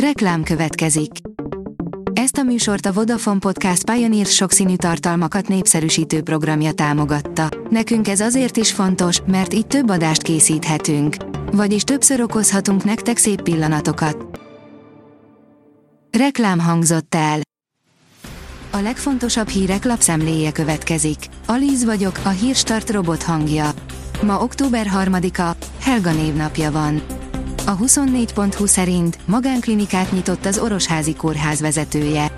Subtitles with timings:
[0.00, 1.10] Reklám következik.
[2.12, 7.48] Ezt a műsort a Vodafone Podcast Pioneer sokszínű tartalmakat népszerűsítő programja támogatta.
[7.70, 11.16] Nekünk ez azért is fontos, mert így több adást készíthetünk.
[11.52, 14.40] Vagyis többször okozhatunk nektek szép pillanatokat.
[16.18, 17.40] Reklám hangzott el.
[18.70, 21.18] A legfontosabb hírek lapszemléje következik.
[21.46, 23.70] Alíz vagyok, a hírstart robot hangja.
[24.22, 27.02] Ma október 3-a, Helga névnapja van.
[27.68, 32.30] A 24.20 szerint magánklinikát nyitott az Orosházi Kórház vezetője.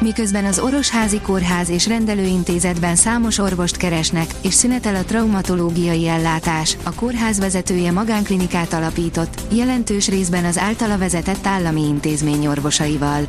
[0.00, 6.94] Miközben az Orosházi Kórház és rendelőintézetben számos orvost keresnek, és szünetel a traumatológiai ellátás, a
[6.94, 13.26] kórház vezetője magánklinikát alapított, jelentős részben az általa vezetett állami intézmény orvosaival.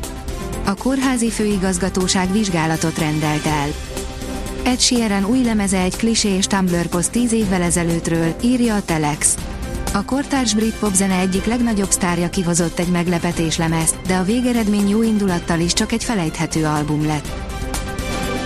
[0.64, 3.68] A kórházi főigazgatóság vizsgálatot rendelt el.
[4.64, 9.36] Ed Sheeran új lemeze egy klisés Tumblr poszt 10 évvel ezelőttről, írja a Telex.
[9.94, 15.02] A kortárs brit popzene egyik legnagyobb sztárja kihozott egy meglepetés lemezt, de a végeredmény jó
[15.02, 17.28] indulattal is csak egy felejthető album lett.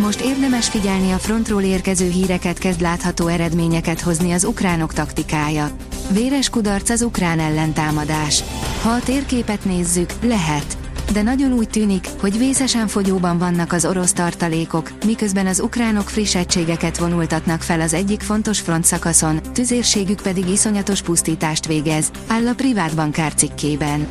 [0.01, 5.71] Most érdemes figyelni a frontról érkező híreket kezd látható eredményeket hozni az ukránok taktikája.
[6.11, 8.43] Véres kudarc az ukrán ellentámadás.
[8.83, 10.77] Ha a térképet nézzük, lehet
[11.12, 16.35] de nagyon úgy tűnik, hogy vészesen fogyóban vannak az orosz tartalékok, miközben az ukránok friss
[16.35, 22.95] egységeket vonultatnak fel az egyik fontos frontszakaszon, tüzérségük pedig iszonyatos pusztítást végez, áll a privát
[22.95, 24.09] bankár cikkében.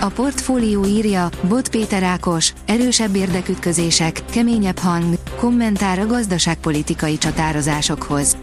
[0.00, 5.04] A portfólió írja, Bot Péter Ákos, erősebb érdekütközések, keményebb hang,
[5.38, 8.36] kommentár a gazdaságpolitikai csatározásokhoz.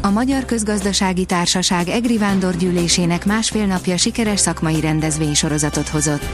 [0.00, 6.24] A Magyar Közgazdasági Társaság EGRI vándorgyűlésének másfél napja sikeres szakmai rendezvénysorozatot hozott.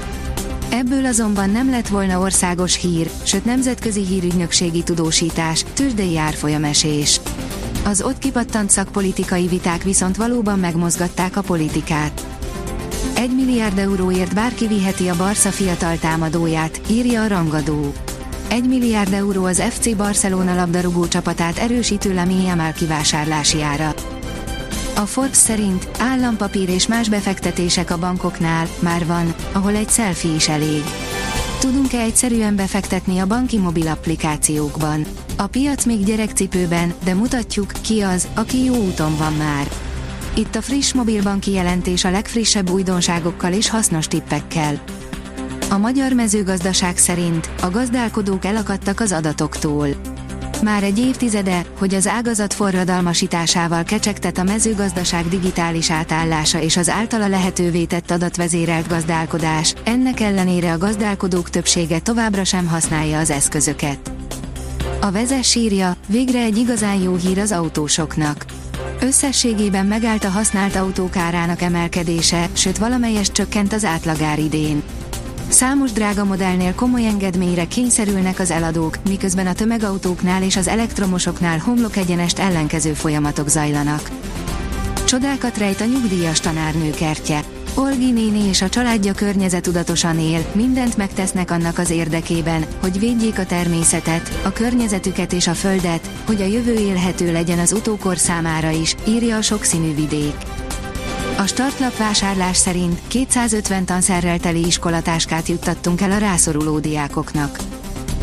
[0.79, 7.21] Ebből azonban nem lett volna országos hír, sőt nemzetközi hírügynökségi tudósítás, tőzsdei árfolyamesés.
[7.85, 12.27] Az ott kipattant szakpolitikai viták viszont valóban megmozgatták a politikát.
[13.17, 17.93] Egy milliárd euróért bárki viheti a Barca fiatal támadóját, írja a rangadó.
[18.49, 23.94] Egy milliárd euró az FC Barcelona labdarúgó csapatát erősítő Lamine Yamal kivásárlási ára.
[24.97, 30.49] A Forbes szerint állampapír és más befektetések a bankoknál már van, ahol egy selfie is
[30.49, 30.83] elég.
[31.61, 35.05] Tudunk-e egyszerűen befektetni a banki mobil applikációkban?
[35.37, 39.69] A piac még gyerekcipőben, de mutatjuk, ki az, aki jó úton van már.
[40.35, 44.83] Itt a friss mobilbanki jelentés a legfrissebb újdonságokkal és hasznos tippekkel.
[45.71, 49.89] A magyar mezőgazdaság szerint a gazdálkodók elakadtak az adatoktól
[50.63, 57.29] már egy évtizede, hogy az ágazat forradalmasításával kecsegtet a mezőgazdaság digitális átállása és az általa
[57.29, 64.13] lehetővé tett adatvezérelt gazdálkodás, ennek ellenére a gazdálkodók többsége továbbra sem használja az eszközöket.
[65.01, 68.45] A vezes írja, végre egy igazán jó hír az autósoknak.
[69.01, 74.83] Összességében megállt a használt autók árának emelkedése, sőt valamelyest csökkent az átlagár idén.
[75.49, 81.97] Számos drága modellnél komoly engedményre kényszerülnek az eladók, miközben a tömegautóknál és az elektromosoknál homlok
[81.97, 84.11] egyenest ellenkező folyamatok zajlanak.
[85.05, 87.41] Csodákat rejt a nyugdíjas tanárnő kertje.
[87.77, 93.47] Olgi néni és a családja környezetudatosan él, mindent megtesznek annak az érdekében, hogy védjék a
[93.47, 98.95] természetet, a környezetüket és a földet, hogy a jövő élhető legyen az utókor számára is,
[99.09, 100.35] írja a sokszínű vidék.
[101.39, 107.59] A startlap vásárlás szerint 250 tanszerrel teli iskolatáskát juttattunk el a rászoruló diákoknak.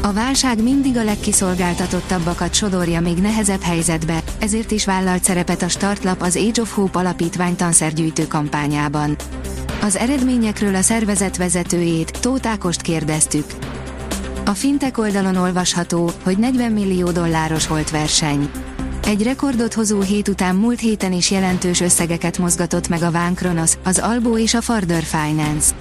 [0.02, 6.22] A válság mindig a legkiszolgáltatottabbakat sodorja még nehezebb helyzetbe, ezért is vállalt szerepet a Startlap
[6.22, 9.16] az Age of Hope alapítvány tanszergyűjtő kampányában.
[9.82, 13.46] Az eredményekről a szervezet vezetőjét, Tóth Ákost kérdeztük.
[14.46, 18.52] A fintek oldalon olvasható, hogy 40 millió dolláros volt verseny.
[19.12, 23.72] Egy rekordot hozó hét után múlt héten is jelentős összegeket mozgatott meg a Ván Kronos,
[23.84, 25.76] az Albo és a Farder Finance.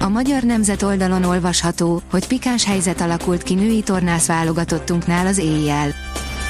[0.00, 5.88] A Magyar Nemzet oldalon olvasható, hogy pikáns helyzet alakult ki női tornász válogatottunknál az éjjel.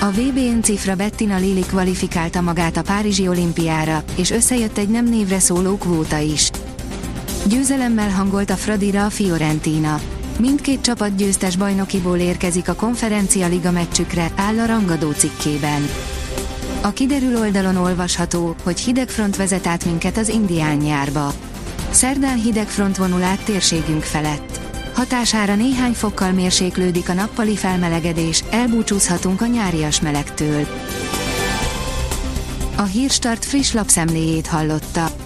[0.00, 5.38] A VBN cifra Bettina Lili kvalifikálta magát a Párizsi olimpiára, és összejött egy nem névre
[5.38, 6.50] szóló kvóta is.
[7.48, 10.00] Győzelemmel hangolt a Fradira a Fiorentina.
[10.38, 15.88] Mindkét csapat győztes bajnokiból érkezik a konferencia liga meccsükre, áll a rangadó cikkében.
[16.82, 21.32] A kiderül oldalon olvasható, hogy hidegfront vezet át minket az indián nyárba.
[21.90, 24.60] Szerdán hidegfront vonul át térségünk felett.
[24.94, 30.66] Hatására néhány fokkal mérséklődik a nappali felmelegedés, elbúcsúzhatunk a nyárias melegtől.
[32.76, 35.25] A Hírstart friss lapszemléjét hallotta.